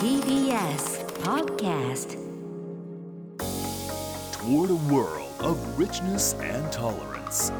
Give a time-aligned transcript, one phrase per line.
[0.00, 2.16] TBS Podcast
[4.32, 7.52] toward a world of richness and tolerance.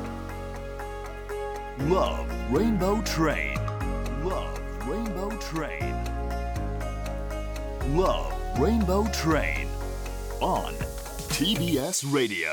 [1.81, 3.57] Love Rainbow Train.
[4.25, 4.59] Love
[4.89, 5.95] Rainbow Train.
[7.95, 9.69] Love Rainbow Train.
[10.41, 10.73] On
[11.29, 12.49] TBS Radio.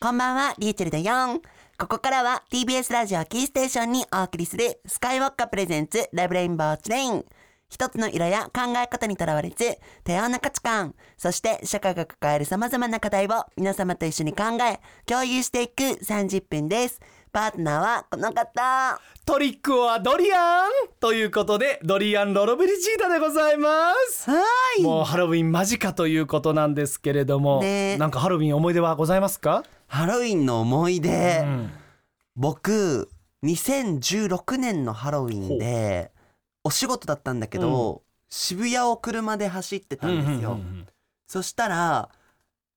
[0.00, 1.40] こんばんは、リューチェルだよ
[1.78, 7.24] ここからは TBS ラジオキーステーションにお送りするスカイウォッカプレゼンツラブレインボーツレイン。
[7.68, 17.00] 一つの色や考え方にとらわれず、多様な価値観、そして社会が抱える様々な課題を皆様と一緒に考え、共有していく30分です。
[17.32, 19.00] パートナーはこの方。
[19.26, 24.30] トリックはドリアンということで、ドリアン・ロロブリジータでございます。
[24.30, 24.82] はーい。
[24.82, 29.64] もうハロウィン間近ということなんですけれども、ねえなんかハロウィン思い出はございますか？
[29.88, 31.40] ハロウィンの思い出。
[31.42, 31.70] うん
[32.38, 33.08] 僕、
[33.44, 36.12] 2016年のハロウィンで、
[36.66, 40.58] お仕事だったんだけど、渋谷を車で走ってたんですよ。
[41.28, 42.08] そしたら、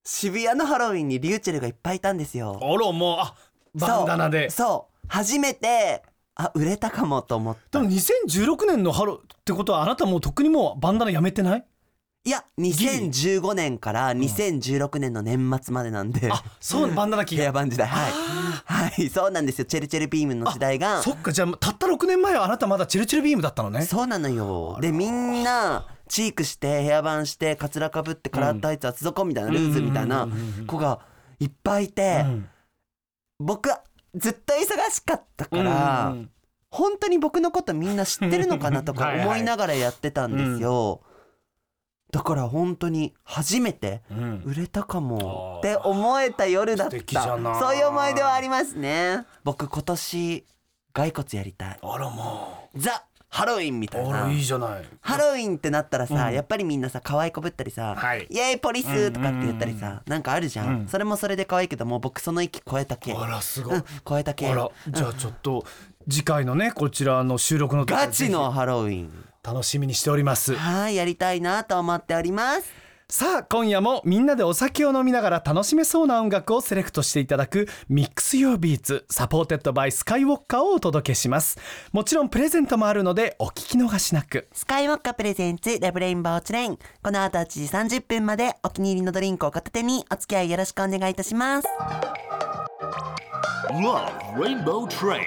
[0.04, 2.60] 渋谷のハロウィンにリューチェルがいっぱいいたんですよ。
[2.62, 3.36] あら、もう、あ、
[3.74, 4.50] バンダナで。
[4.50, 4.68] そう。
[4.68, 6.04] そう初めて、
[6.36, 7.80] あ、売れたかもと思った。
[7.80, 11.66] でも2016年のハロってことはあなたもうとっくにもうバンダナやめてない？
[12.26, 16.30] いや、2015年から2016年の年末までなんで。
[16.32, 17.52] あ、そう、バンダナ期ヘアが。
[17.54, 17.88] バン時代。
[17.88, 18.12] はい。
[18.66, 19.66] はい、そうなんですよ。
[19.66, 21.02] チェルチェルビームの時代が。
[21.02, 23.84] そっか、じゃあたった6年前はあなたまだチルチルビームだったのね。
[23.84, 24.78] そうなのよ。
[24.82, 30.28] で、みんな、チークして、ヘアバンして、カツラかぶって、カラータイツ厚底みたいな、ルーズみたいな
[30.68, 31.00] 子が
[31.40, 32.50] いっぱいいて、うん
[33.40, 33.82] 僕は
[34.16, 36.16] ずっと忙しかったから、
[36.72, 41.02] 本当に僕のことみんな知ってるのかなとか思いながらやってたんですよ。
[42.12, 47.38] だから本当に初めてうん売れたかもって思えた夜だっ素敵じゃた。
[47.38, 49.26] ないそういう思い出はありますね。
[49.44, 50.46] 僕今年、
[50.94, 51.80] 骸骨やりたい。
[51.82, 54.06] あらもザ・ハロウィンみたう。
[54.06, 54.24] いな。
[54.24, 54.84] あら、いいじゃない。
[55.02, 63.14] ハロウィンってなったらさ、うんやっぱりみんなさ、可愛いこぶったりさ、はいイエーイポリスとかって言ったりさ、なんかあるじゃん,、うんそれもそれで可愛いけど、もう僕その域超えた系。
[63.14, 63.76] あら、すごい。
[63.76, 64.50] うん、超えた系。
[64.50, 65.64] あら、じゃあちょっと、
[66.10, 69.26] 次回のね、こちらの収録の時ガチのハロウィン。
[69.50, 70.56] 楽しみにしております。
[70.56, 72.72] はい、やりたいなと思っております。
[73.12, 81.58] さあ、今夜もみんなでお酒を飲みながら楽しめそうな音楽をセレクトしていただくミックス Your Beats サポーテッドバイスカイウォッカーをお届けします。
[81.92, 84.48] もちろんプレゼントもあるのでお聞き逃しなく。
[84.54, 86.78] スカイウォッカプレゼンツラブレインボーツレイン。
[87.02, 91.68] この後8時30分までお気に入りのドリンクを片手にお付き合いよろしくお願いいたします。
[93.72, 95.26] Love Rainbow Train.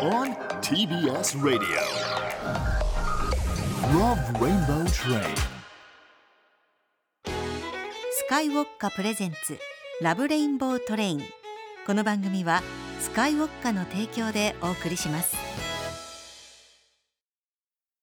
[0.00, 2.77] On TBS Radio.
[3.86, 5.22] Love Rainbow Train.
[8.10, 9.56] スカイウォッカプレゼンツ
[10.02, 11.22] ラブレインボートレイン
[11.86, 12.60] この番組は
[13.00, 15.36] スカイウォッカの提供でお送りします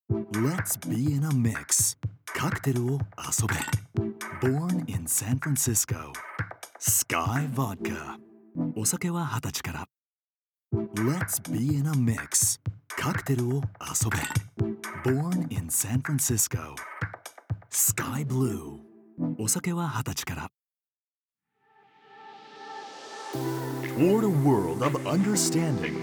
[0.10, 1.98] Let's be in a mix.
[2.26, 3.56] カクテルを遊べ。
[4.48, 6.14] Born in San Francisco.
[6.80, 8.18] Sky Vodka.
[8.76, 9.95] お酒は二十歳から。
[10.72, 12.60] Let's be in a mix.
[12.88, 14.18] カクテルを遊べ。
[15.04, 16.76] Born in San Francisco.
[17.70, 18.80] Sky Blue.
[19.38, 20.48] お酒は二十歳から。
[23.98, 25.96] Toward a world of understanding.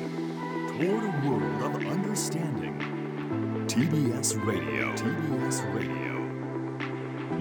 [0.78, 2.78] Toward a world of understanding.
[3.66, 4.94] TBS Radio.
[4.94, 6.12] TBS Radio.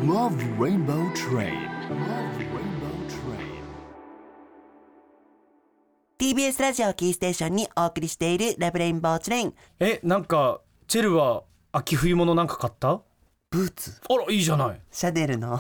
[0.04, 1.70] Love Rainbow Train.
[1.90, 2.71] Love Rainbow
[6.22, 9.56] TBS ラジオキーステーションにお送りしているラブレインボーツレイン。
[9.80, 13.02] え、なんか、チェルは秋冬物なんか買った？
[13.50, 14.00] ブーツ。
[14.08, 14.80] あら、いいじゃない。
[14.92, 15.60] シャネルの、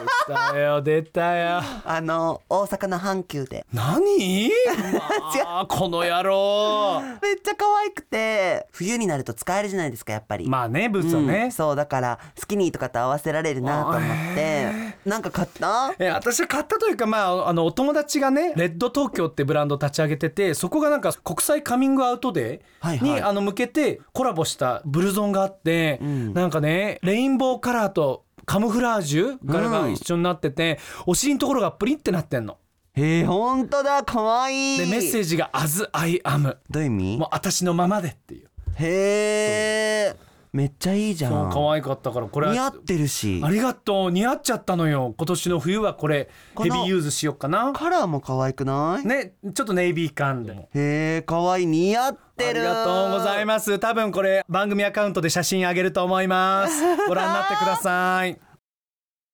[0.00, 1.60] 出たよ、出たよ。
[1.84, 3.64] あの、大阪の阪急で。
[3.72, 4.50] 何？
[5.44, 7.00] まあ、この野郎。
[7.22, 10.48] めっちゃ可愛くて、冬になると使えるじゃないですか、やっぱり。
[10.48, 11.50] まあね、ブーツはうんね。
[11.50, 14.00] そう、だから、スキニーとかと合わせられるなと思っ
[14.34, 14.72] て、
[15.04, 15.92] なんか買った？
[15.98, 32.58] え私は買ったというか、まあ、あの、お友達がね、レッド東京ってブランド立ち上げてて、そこがなんか国際カミングアウトデはいはいーに、あの、向けてコラボしたブルゾンがあって、んなんかね、レインボーカラーとカムフラージュ柄が一緒になってて、お尻のところがプリンってなってんの。
[32.94, 36.56] へえ、ほんとだ、可愛いで、メッセージが As I am。
[36.70, 37.16] どういう意味？
[37.18, 38.48] もう私のままでっていう。
[38.78, 40.16] へえ、
[40.56, 41.32] めっちゃいいじゃん。
[41.32, 43.50] そう、可愛かったから、これは似合ってるしあ。
[43.50, 44.10] りがとう。
[44.10, 45.14] 似合っちゃったのよ。
[45.16, 47.72] 今年の冬はこれ、ヘビーユーズしよっかな。
[47.74, 49.06] カラーも可愛くない？
[49.06, 50.70] ね、ちょっとネイビー感でも。
[50.74, 52.48] へえ、可愛い似合ってる。
[52.48, 53.78] ありがとうございます。
[53.78, 56.82] 多分これ番組アカウントで写真あげると思います。
[57.06, 58.38] ご覧になってください。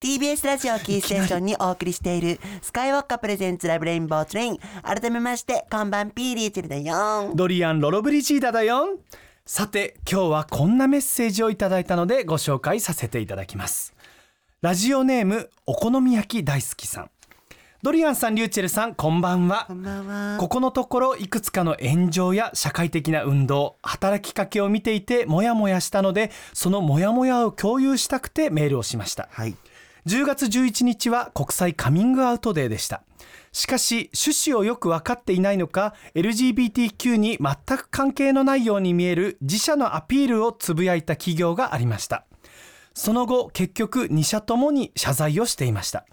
[0.02, 4.58] TBS ラジオキーステーションにお送りしているスカイウォッカプレゼンツラブレインボーツレイン。
[4.82, 7.30] 改めまして、こんばんピーリーチェルだよ。
[7.36, 8.98] ドリアン・ロロブリジーダだよ。
[9.44, 13.92] さて今日はこんなメッセージをいただいたのでご紹介させていただきます。
[14.60, 17.10] ラジオネームお好み焼き大好きさん。
[17.82, 19.64] ドリアンさんリューチェルさんこんばんは。
[19.66, 20.36] こんばんは。
[20.38, 29.28] ここのところいくつかの炎上や社会的な運動働きかけを見ていてモヤモヤしたのでそのモヤモヤを共有したくてメールをしました。
[29.32, 29.56] はい
[30.06, 33.04] 10月11日は国際カミングアウトデーでした。
[33.52, 42.24] しかし趣旨をよく分かっていないのか LGBTQ に全く関係のないように見える自社のアピールをつぶやいた企業がありました。
[42.94, 46.04] その後結局2社ともに謝罪をしていました。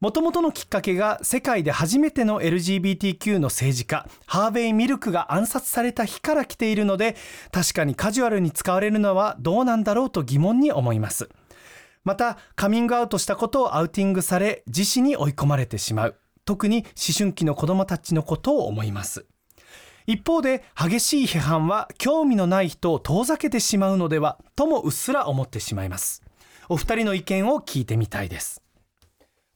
[0.00, 7.16] もともとのきっかけが世界で初めての LGBTQ の政治家ハーベイ・ミルクが暗殺された日から来ているので
[7.52, 11.28] 確かにカジュアルに使われるのはどうなんだろうと疑問に思います。
[12.04, 16.16] またカミングアウトしたことをアウティングされ自死に追い込まれてしまう。
[16.44, 19.26] 特に思春期の子どもたちのことを思います。
[20.06, 26.22] 一方で激しい批判は興味のない人を遠ざけてしまうのではともうっすら思ってしまいます。
[26.68, 28.62] お二人の意見を聞いてみたいです。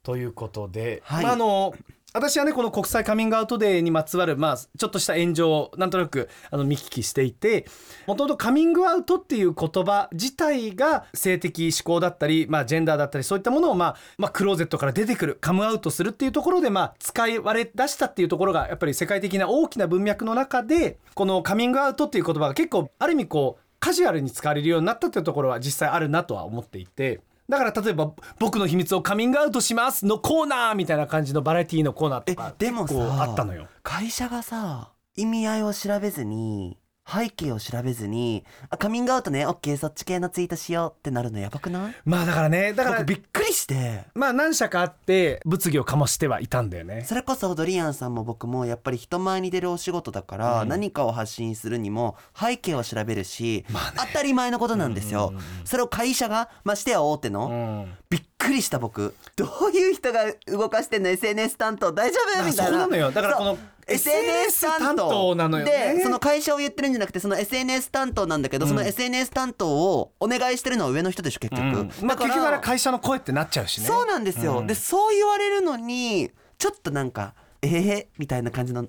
[0.02, 1.25] ということで、はい。
[1.25, 1.75] まああの
[2.16, 7.66] 私はねこの国際カミングアウトデーにまつわる、まあ、ちょっとした炎上をなんとなくあの見聞きしていて
[8.06, 27.22] もともとカミングアウトっていう言葉自体が性的指向だったり、まあ、ジェンダーだったりそういったものを、まあまあ、クローゼットから出てくるカムアウトするっていうところで、まあ、使い割れ出したっていうところがやっぱり世界的な大きな文脈の中でこのカミングアウトっていう言葉が結構ある意味こうカジュアルに使われるようになったっていうところは実際あるなとは思っていて。
[27.49, 33.67] だから例えば「僕の秘密をカミングアウトします」のコーナーみたいな感じのバラエティーのコーナーとえかでもさ結構あったのよ。
[33.82, 41.95] 会社がさ意味合いを調べずに背景を調べずにあカミングアウトねオッケーそっち系のツイートしようってなるのやばくない？
[42.05, 44.05] まあだからねだから僕びっくりして。
[44.15, 47.05] まあ何社かあって物議を醸してはいたんだよね。
[47.06, 50.69] それこそドリアンさんも僕もやっぱり人前に出るお仕事だから、うん。
[50.69, 53.97] 何かを発信するにも背景を調べるし、まあね。
[54.12, 55.33] 当たり前のことなんですよ、
[55.65, 57.93] それを会社がましてや大手の、うん。
[58.09, 59.15] びっくりした僕。
[59.37, 62.45] どういう人が動かしてんの？SNS 担当大丈夫？
[62.45, 62.73] みたいな。
[62.73, 63.11] そうなのよ。
[63.11, 65.95] だからこの SNS 担当なのよね。
[65.97, 68.71] でその会社を言ってるんじゃなくてその SNS 担当なんだけど、うん。
[68.71, 71.91] その SNS 担当をお願いしてるのは上の人でしょ結局、うん。
[72.03, 73.87] まあ結局会社の声ってなっちゃうしね。
[73.87, 74.67] そうなんですよ、うん。
[74.67, 78.85] でそう言われるのにちょっとなんかええみたいな感じの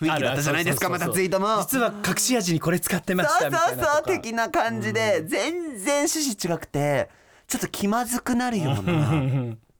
[0.00, 1.60] 雰囲気だったじゃないですかまたツイートも。
[1.62, 7.08] 実は隠し味にこれ使ってましたみたいなそうそう的な感じで、全然趣旨違くて
[7.48, 9.12] ちょっと気まずくなるような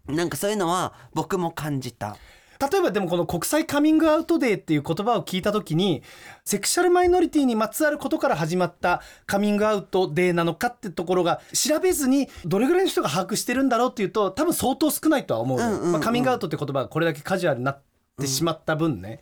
[0.08, 2.16] なんかそういうのは僕も感じた
[2.60, 6.02] 例えばでもこの国際カミングアウトデーっていう言葉を聞いた時に
[6.44, 17.82] セクシャルマイノリティにまつわることから始まったカミングアウトデーなのかってところが調べずにどれぐらいの人が把握してるんだろうっていうと多分相当少ないとは思うまあ、カミングアウトって言葉がこれだけカジュアルになっ
[18.20, 19.20] てしまった分ね、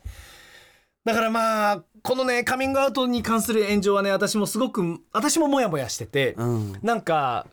[1.07, 6.73] だからまあこのねカミングアウトに関する炎上はね私もすごく私もモヤモヤしてて、うん。
[6.81, 7.47] なんか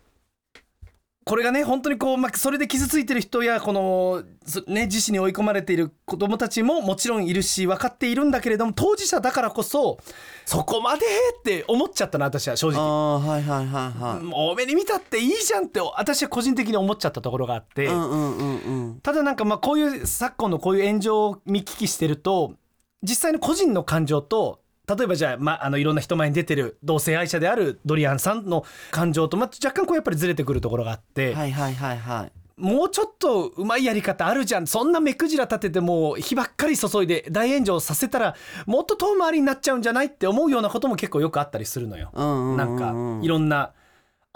[1.25, 9.99] これがね本当にこう、まあ、それで傷ついてる人やこの、そね、自死に追い込まれている子どもたちももちろんいるし分かっているんだけれども当事者だからこそ
[10.45, 11.07] そこまで
[11.39, 12.83] って思っちゃったな私は正あ直。
[12.83, 19.01] あはいはいはいはい、もう多めに見たっていいじゃんって私は個人的に思っちゃったところがあって、うんうんうんうん。
[19.01, 22.55] ただなんかまあこういう昨今のこういう炎上を見聞きしてると
[23.03, 38.37] 実際の個人の感情と例えばじゃあ,、まあ、あのいろんな人前に出てる同性愛者であるドリアンさんの感情と、まあ、若干こうやっぱりずれてくるところがあって、はいはいはいはいもうちょっとうまいやり方あるじゃんそんな目くじら立ててもう火ばっかり注いで大炎上させたら
[38.67, 42.13] もっと遠回りになっちゃうんじゃないって思うようなことも結構よくあったりするのよ。
[42.15, 43.73] なんかいろんな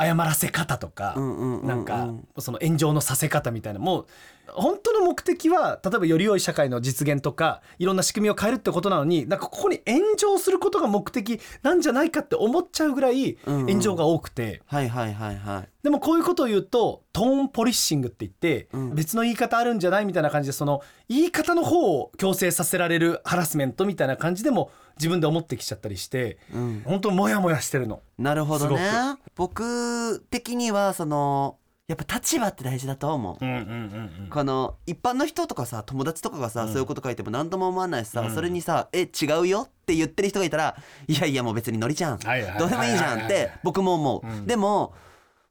[0.00, 4.06] 謝らせ方とか、なんかその炎上のさせ方みたいなもう
[4.54, 14.62] 本当の目的は例えばより良い社会の実現とかいろんな仕組みを変えるってことなのになんかここに炎上することが目的なんじゃないかって思っちゃうぐらい炎上が多くて。
[14.66, 15.68] はいはいはいはい。
[15.82, 18.94] でもこういうことを言うとトーンポリッシングって言って、うん。
[18.94, 26.82] 別の言い方あるんじゃないみたいな感じでその言い方の方を強制させられるハラスメントみたいな感じでも自分で思ってきちゃったりしてうん。
[26.84, 28.02] 本当モヤモヤしてるの。
[28.18, 28.78] なるほどね。
[28.78, 31.56] す僕的にはその
[31.88, 33.62] やっぱ立場って大事だと思う、うんうんうん
[34.24, 34.28] うん。
[34.28, 36.68] この一般の人とかさ友達とかがさ、うん。
[36.68, 38.34] そういうこと書いても何とも思わないしさ、うん。
[38.34, 40.76] それにさ「え違うよ」って言ってる人がいたら
[41.08, 44.46] 「いやいやもう別にノリじゃん、はいはいはいはいどうでもいいじゃん」って僕も思う、うん。
[44.46, 44.92] でも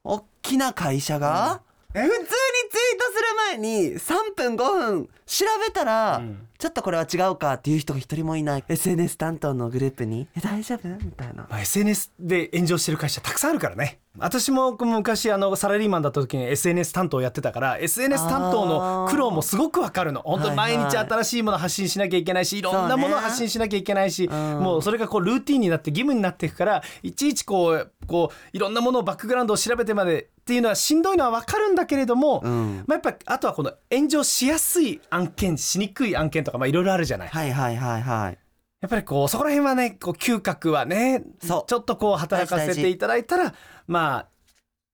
[0.04, 1.60] 大きな会社が、
[1.92, 3.07] え普通にツイート
[3.48, 6.22] 前に3分5分調べたら、
[6.58, 8.64] ちょっとこれは違うかっていう人が一人もいない。
[8.66, 11.46] SNS 担当のグループに「え大丈夫?」みたいな。
[11.48, 14.00] まあ、SNS で炎上してる会社たくさんあるからね。
[14.18, 20.22] 私も昔あのサラリーマンだった時に SNS 担当やってたから SNS 担当の苦労もすごくわかるの。
[20.22, 32.84] 本当に毎日新しいもの発信しなきゃいけないしいろんなものを発信しなきゃいけないし、もうそれがこうルーティンになって義務になっていくからいちいちこうこういろんなものをバックグラウンドを調べてまでっていうのはしんどいのはわかるんだけれども、ん。
[32.86, 37.28] まあ、やっぱあとはこの炎上しやすい案件しにくい案件とかまあいろいろあるじゃない。
[37.28, 38.38] はいはいはいはい。
[38.80, 41.64] やっぱりこうそこら辺はねこう嗅覚はねそう。
[41.68, 43.54] ちょっとこう働かせていただいたら
[43.86, 44.28] まあ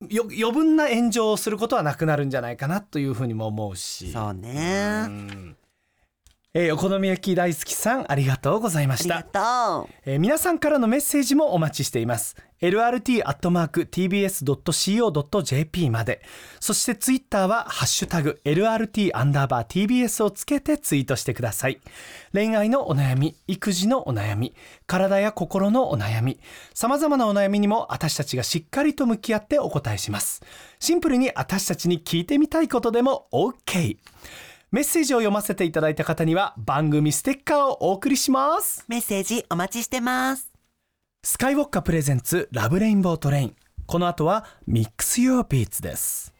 [0.09, 4.13] よ余分な炎上をすることはなくなるんじゃないかなというふうにも思うし。
[4.13, 5.05] そうね。
[5.07, 5.57] うん
[6.57, 9.95] えーお好み焼き大好きさんありがとうございまありがした、とう。
[10.07, 12.37] えー皆さんからのメッセージもお待ちしています。
[12.61, 13.11] lrt.tbs.co.jp
[15.91, 16.23] まで。
[16.61, 21.81] そしてツイッターはハッシュタグ LRT アンダーバー TBS をつけてツイートしてください。
[22.33, 24.55] 恋愛のお悩み育児のお悩み
[24.87, 26.39] 体や心のお悩み
[26.73, 30.41] さまざまなお悩みにも私たちがしっかりと向き合ってお答えします。
[30.79, 33.97] シンプルに私たちに聞いてみたいことでも OK
[34.75, 40.51] メッセージを読ませていただいた方には番組ステッカーをお送りしますメッセージお待ちしてます
[41.23, 46.35] スカイウォッカプレゼンツラブレインボートレインこの後はミックス Your Beats です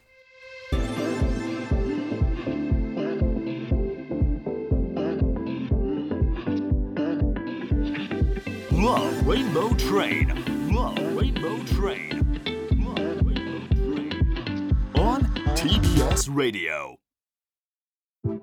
[8.73, 10.35] Love Rainbow Train.
[10.75, 12.19] Love Rainbow Train.
[12.83, 14.93] Love Rainbow Train.
[14.97, 15.23] On
[15.55, 17.04] TBS Radio.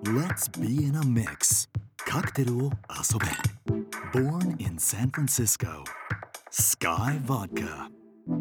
[0.03, 1.69] Let's be in a mix.
[1.95, 3.27] カクテルを遊べ
[4.19, 5.83] Born in San Francisco.
[6.49, 7.87] Sky Vodka.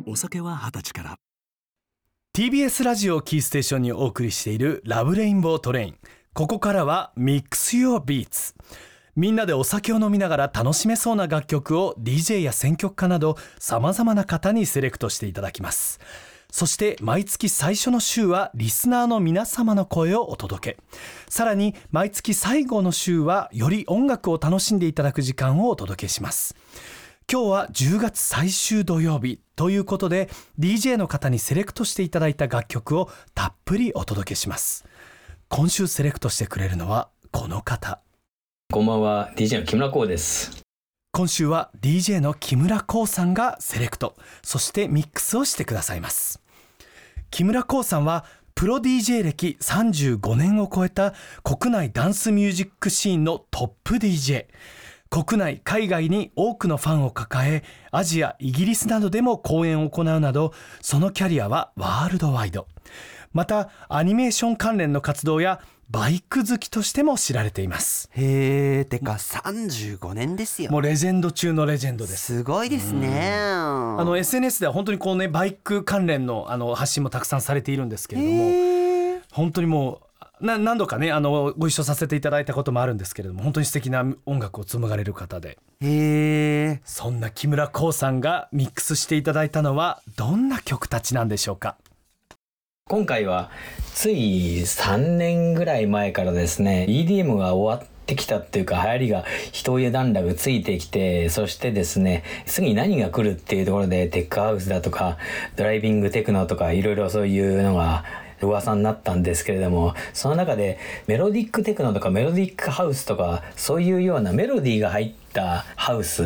[0.07, 1.17] お酒は二十歳から
[2.35, 5.99] TBS ラジオキーステーションにお送りしているラブレインボートレイン
[6.33, 8.55] ここからはミックス Your Beats.
[9.15, 16.01] みんなでお酒を飲みながら楽しめそうな楽曲を DJ や選曲家などさまざまな方にセレクトしていただきます
[16.53, 20.79] そして毎月最初の週はリスナーの皆様の声をお届け。
[21.29, 26.57] さらに毎月最後の週はより音楽を楽しんでいただく時間をお届けします。
[27.31, 29.41] 今日は10月最終土曜日。
[29.55, 30.29] ということで
[30.59, 34.85] DJ の方にセレクトしていただいた楽曲をたっぷりお届けします。
[35.49, 38.01] 今週セレクトしてくれるのはこの方。
[38.73, 40.70] こんばんは、DJ の木村光です。
[41.13, 44.15] 今週は DJ の木村光さんがセレクト。
[44.43, 46.41] そしてミックスをしてくださいます。
[47.31, 48.25] 木村光さんは
[48.55, 54.47] プロ DJ 歴35年を超えた国内ダンスミュージックシーンのトップ DJ
[55.09, 62.69] 国内海外に多くのファンを抱えアジアイギリスなどでも公演を行うなどそのキャリアはワールドワイド。
[63.33, 65.61] またアニメーション関連の活動や
[65.91, 68.09] バイク好きとしても知られています。
[68.13, 70.71] へえてか35年ですよ。
[70.71, 72.37] もうレジェンド中のレジェンドです。
[72.37, 73.33] すごいですね。
[73.33, 80.03] あの SNS では本当にこうねバイク関連のあの発信もたくさんされているんですけれども本当にも
[80.41, 85.59] うな何度かねあのご一緒させていただいたこともあるんですけれども本当に素敵な音楽を紡がれる方で。
[85.81, 91.79] へえそんな木村光さんがミックスしていただいたのはどんな曲たちなんでしょうか
[92.87, 93.51] 今回は
[94.01, 105.19] つい3年ぐらい前からですね EDM が終わってきたっていうか流行りが一家段落ついてきてそしてですね次に何が来るっていうところでテックハウスだとか
[105.57, 108.07] ドライビングテクノとかいろいろそういうのが
[108.41, 116.25] 噂になったんですけれどもその中でメロディックテクノとかメロディックハウスとかそういうようなメロディーが入ったハウス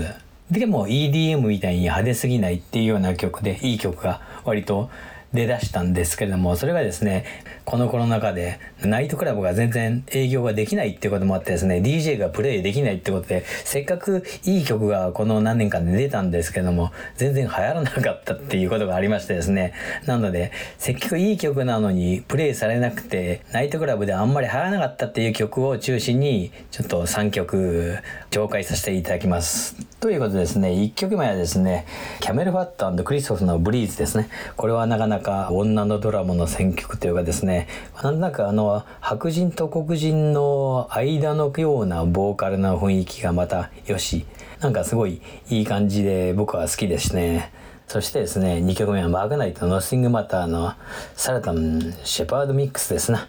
[0.48, 4.90] でも EDM みたいに派手すぎないっていうような曲でいい曲が割と
[5.34, 7.24] 出だしたんですけれどもそれがですね
[7.64, 19.72] このコロナ禍でナイトクラブが全然営業ができないっていうこともあってですね DJ がプレイできないってことでせっかくいい曲がこの何年間で出たんですけども全然流行らなかったっていうことがありましてですね。
[20.04, 27.98] なのでせっかくいい曲なのにプレイされなくてナイトクラブであんまり流行らなかったっていう曲を中心にちょっと3曲
[28.30, 29.74] 紹介させていただきます。
[30.00, 31.86] ということですね1曲目はですね
[32.20, 34.28] キャメルファットクリストフのブリーズですね。
[34.56, 37.53] これはなかなか女のドラマの選曲というかですね
[38.02, 44.26] なんだかあの白人と黒人の間のようなボーカルな雰囲気がまたよし
[44.60, 47.52] なんかすごいいい感じで僕は好きですね。
[47.86, 50.72] そしてですね2曲目はマークナイトのノッシングマターの
[51.14, 53.28] サラタンシェパードミックスですな。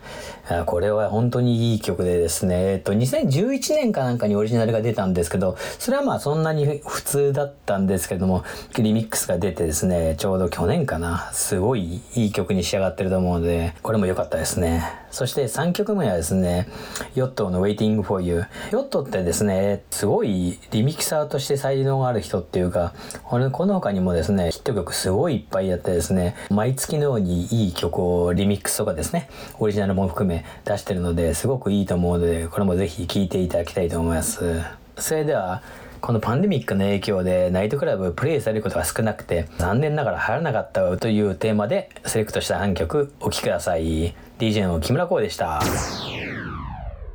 [0.66, 2.74] これは本当にいい曲でですね。
[2.74, 8.44] えっと2011年かなんかにオリジナルが出たんですけどそれはまあそんなに普通だったんですけども
[8.78, 11.30] リミックスが出てですねちょうど去年かな。
[11.34, 15.06] すごいいい曲に仕上がってると思うのでこれも良かったですね。
[15.16, 16.68] そして3曲目はですね、
[17.16, 18.44] ヨットの Waiting for You。
[18.74, 30.35] ヨットってですね、すごいリミキサーとして才能がある人っていうか、この他にもですね、ヒット曲すごいいっぱいやってですね、毎月のようにいい曲をリミックスとかですね、オリジナルも含め
[30.66, 34.62] 出してるので、すごくいいと思うので、これもぜひ聴いていただきたいと思います。
[34.98, 35.62] それでは、
[36.06, 44.14] このパンデミックの影響でナイトクラブプレイされることが少なくて残念ながら流行らなかったというテーマでセレクトした3曲お聴きください。
[44.38, 45.64] DJ の木村光でした。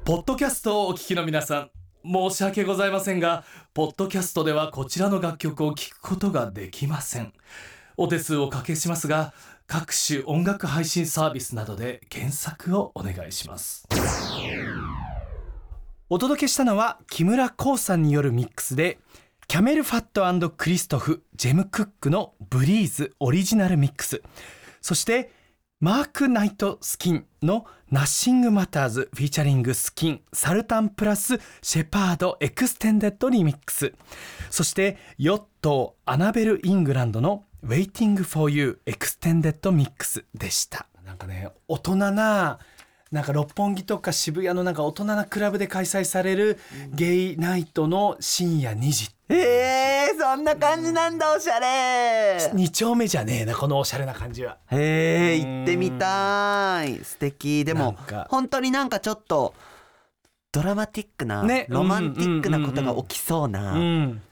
[0.04, 1.70] ポッドキャストをお聞きの皆さん
[2.04, 7.32] 申し訳ございませんがポッドキャストではこちらの楽曲を聴くことができません。
[8.00, 9.34] お手数をおかけしますが
[9.66, 13.86] 各種音楽配信サービスなどで検索をお願いします。
[16.08, 18.98] お届けしたのは木村コウさんによるミックスで
[19.48, 24.22] CamelPhat Cristoph Jem Cooke の Breathe Original Mix。
[24.80, 25.30] そして
[25.78, 33.92] Mark Knight Skin の Nothing Matters featuring Skin Sultan plus Shepard Extended Remix。
[34.48, 40.86] そして Yotto Annabel Englund の Waiting for You Extended Mix でした。
[41.04, 42.58] なんかね大人な
[43.10, 46.58] なんか六本木とか渋谷のなんか大人なクラブで開催される
[46.94, 49.10] ゲイナイトの深夜2時。
[49.28, 52.38] えー、そんな感じなんだおしゃれ。
[52.54, 54.58] 2丁目じゃねえなこのおしゃれな感じは。
[54.70, 57.04] へえ行ってみたい。
[57.04, 57.64] 素敵。
[57.64, 57.96] でも
[58.28, 59.54] 本当になんかちょっと
[60.52, 64.22] ドラマティックな、ねロマンティックなことが起きそううなん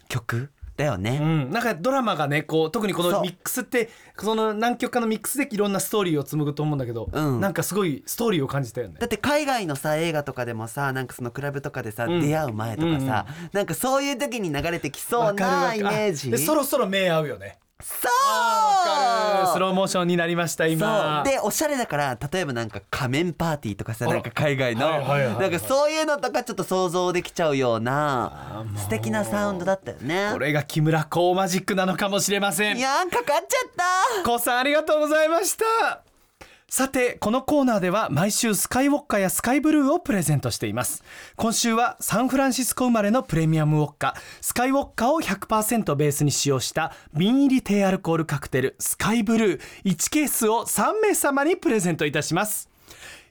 [0.79, 7.41] 曲だよね、うん、なんかドラマがねこう特にこのミックスってその何曲かのミックスでいろんなストーリーを紡ぐと思うんだけど、うん。
[7.41, 8.97] なんかすごいストーリーを感じたよね。
[8.99, 12.21] だって海外のさ映画とかでもさなんかそのクラブとかでさ、うん。
[12.21, 16.31] 出会う前とかさ、なんかそういう時に流れてきそうなイメージ？
[16.31, 19.53] でそろそろ目合うよねそう。
[19.55, 21.23] スローモーションになりました今。
[21.25, 30.31] でおしゃれだから例えばなんか仮面パーティーとかさなんか海外の、なんかそういうのとかちょっと想像できちゃうような素敵なサウンドだったよね。
[30.33, 32.77] これが木村コーマジックなのかもしれません。
[32.77, 34.25] いやーかかっちゃった。
[34.29, 36.08] コウさんありがとうございました
[36.71, 41.03] さてこのコーナーでは毎週スカイウォッカやスカイブルーをプレゼントしています。
[41.37, 44.15] 今週はサンフランシスコ生まれのプレミアムウォッカ。
[44.43, 49.63] スカイウォッカを100%ベースに使用した瓶入り低アルコールカクテルスカイブルー。
[49.87, 52.69] 1ケースを3名様にプレゼントいたします。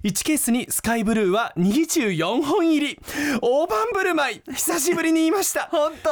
[0.03, 2.99] 1ケースにスカイブルーは24本入り。
[3.43, 4.41] 大盤振る舞い。
[4.51, 5.69] 久しぶりに言いました。
[5.71, 6.09] 本当。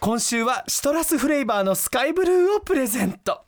[0.00, 3.42] 今週はシトラスフレーバーのスカイブルーをプレゼント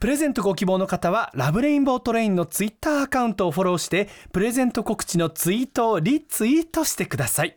[0.00, 7.56] プレゼントご希望の方は Love Rainbow Train のツイッターアカウントをフォローしてプレゼント告知のツイートをリツイートしてください。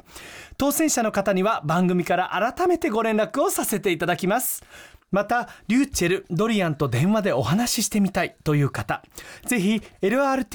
[0.58, 4.64] 当選者の方には番組から改めてご連絡をさせていただきます。
[5.12, 9.04] またりゅうちぇるドリアンと電話でお話ししてみたいという方。
[9.46, 10.50] ぜひ lrt.tbs.co.jp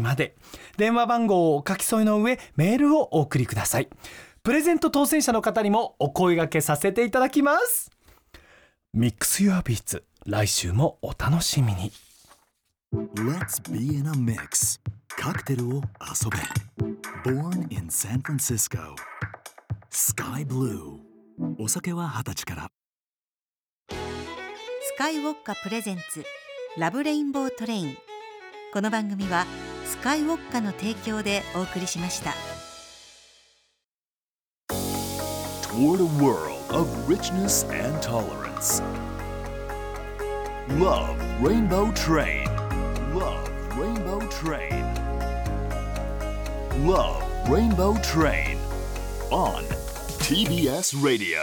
[0.00, 0.36] まで
[0.76, 3.88] 電話番号をお書き添えの上メールをお送りください。
[4.44, 7.90] プレゼント当選者の方にもお声掛けさせていただきます。
[8.94, 11.90] ミックスユアビーツ来週もお楽しみに。
[13.14, 14.80] Let's be in a mix.
[15.08, 16.36] カクテルを遊べ。
[17.24, 18.94] Born in San Francisco.
[19.90, 20.98] Sky Blue.
[21.58, 22.68] お酒は二十歳から。
[23.88, 23.96] ス
[24.98, 26.22] カイウォッカプレゼンツ
[26.76, 27.96] ラブレインボートレイン。
[28.74, 29.46] この番組は
[29.86, 32.34] スカイウォッカの提供でお送りしました。
[35.62, 38.51] Toward a world of richness and tolerance.
[40.78, 42.46] Love Rainbow Train.
[43.12, 44.84] Love Rainbow Train.
[46.86, 48.56] Love Rainbow Train.
[49.32, 49.64] On
[50.20, 51.38] TBS Radio.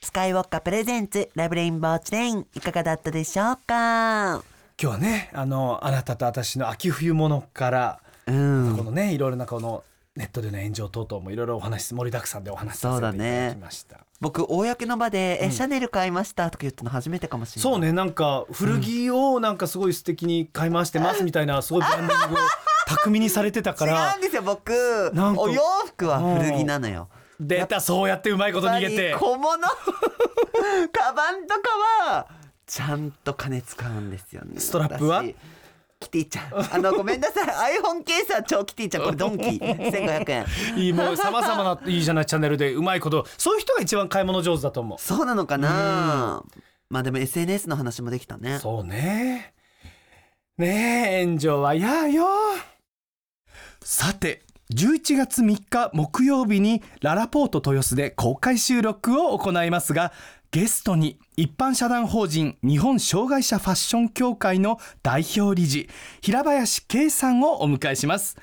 [0.00, 4.42] スカイウォッカプレゼンツラブレインボーチレインいかがだったでしょうか？
[4.80, 9.84] 今日はねあのあなたと私の秋冬ものから、うんこのねいろいろなこの
[10.18, 13.98] ネットでの炎上等々もいろいろお話盛りだくさんでお話しさせていただきました。
[14.20, 22.38] 僕公の場で、えシャネル買いましたとか言ったの初めてかもしれないそうねなんか古着をなんかすごい素敵に買い回してますみたいなすごいブランディングを
[22.88, 24.72] 巧みにされてたか違らうんですよ僕。
[25.14, 27.08] なんかお洋服は古着なのよ。
[27.38, 29.14] 出たそうやってうまいこと逃げて。
[29.16, 29.56] 小物。
[30.92, 31.60] カバンとか
[32.10, 32.26] は
[32.66, 35.18] ちゃんと金使うんですよねストラップは？
[35.18, 35.36] 私
[36.00, 36.74] キティちゃん。
[36.74, 37.78] あのごめんなさい。
[37.78, 39.02] iPhone ケースは超キティちゃん。
[39.02, 40.46] これドンキ1500円。
[40.76, 43.26] いいもうさまざまな いいじゃないチャンネルでうまいこと。
[43.36, 44.98] そういう人が一番買い物上手だと思う。
[44.98, 46.42] そうなのかな。
[46.88, 48.58] まあでも SNS の話もできたね。
[48.60, 49.54] そうね。
[50.56, 52.26] ねえ炎上はやーよ。
[53.82, 54.42] さて
[54.74, 60.12] 11月3日木曜日にララポート豊洲で公開収録を行いますが
[60.50, 65.90] ゲストに一般社団法人日本障害者ファッション協会の代表理事
[66.22, 68.38] 平林圭さんをお迎えします。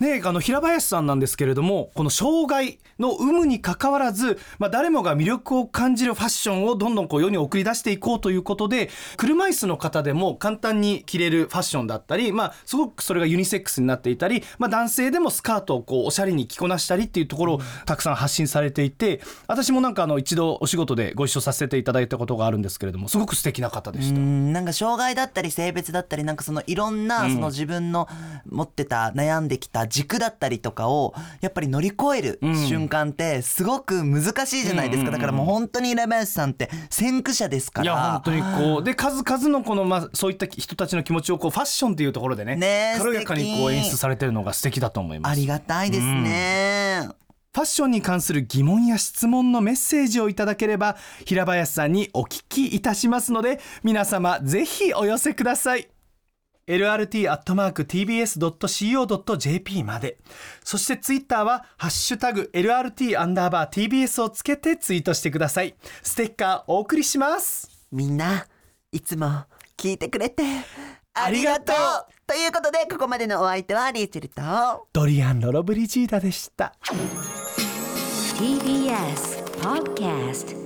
[0.00, 24.16] ねあの平林さんなんですけれどもこの障害の有無にかかわらず、まあ、誰もが魅力を感じるファッションをどんどんこう世に送り出していこうということで車椅子の方でも簡単に着れるファッションだったり、まあ、すごくそれがユニセックスになっていたり、まあ、男性でもスカートをこうおしゃれに着こなしたりっていうところをたくさん発信されていて私もなんかあの一度お仕事でご一緒させていただいたことがあるんですけれどもすごく素敵な方でした。
[24.16, 28.08] うんなんか障害だったり性別だったりなんかそのいろんなその自分の
[28.46, 35.10] 持ってた悩んできた軸だったりとかをやっぱり乗り越える瞬間ってすごく難しいじゃないですか。
[35.10, 37.84] だからもう本当に平林さんって先駆者ですから。
[37.84, 38.84] いや本当にこう。
[38.84, 45.32] で数々のこのまあそういった人たちの気持ちをこうファッションっていうところでねねえ軽やかにこう演出されてるのが素敵だと思います。
[45.32, 47.08] ありがたいですね。
[47.54, 55.88] ファッションに関する疑問や質問のメッセージをいただければ平林さんにお聞きいたしますので皆様ぜひお寄せください
[56.66, 57.84] lrt.tbs.co.jp
[59.84, 60.18] まで。
[60.62, 65.74] そしてツイッターは「ハッシュタグ #lrt アンダーバー TBS」をつけてツイートしてください。
[66.02, 67.68] ステッカーお送りします。
[67.92, 68.46] みんな
[68.92, 69.44] いつも
[69.76, 70.42] 聞いてくれて
[71.14, 71.76] ありがとう。
[72.26, 76.74] ということでここまでのお相手はリーチェルとドリアン・ロロブリジーダでした。
[78.36, 80.63] TBS Podcast